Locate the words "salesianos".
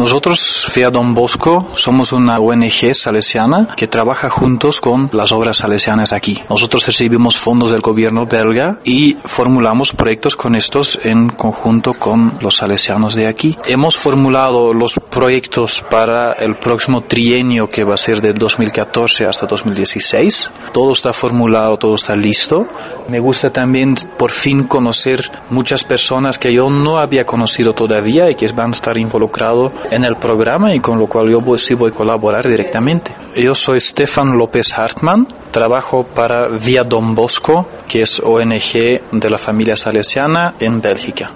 12.56-13.14